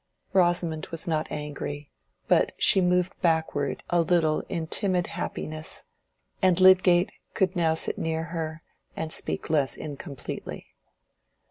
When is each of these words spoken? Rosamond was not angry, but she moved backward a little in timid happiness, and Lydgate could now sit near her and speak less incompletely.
Rosamond 0.33 0.87
was 0.87 1.07
not 1.07 1.31
angry, 1.31 1.91
but 2.27 2.53
she 2.57 2.81
moved 2.81 3.21
backward 3.21 3.83
a 3.91 4.01
little 4.01 4.41
in 4.49 4.65
timid 4.65 5.05
happiness, 5.05 5.83
and 6.41 6.59
Lydgate 6.59 7.11
could 7.35 7.55
now 7.55 7.75
sit 7.75 7.99
near 7.99 8.23
her 8.33 8.63
and 8.95 9.13
speak 9.13 9.47
less 9.51 9.77
incompletely. 9.77 10.65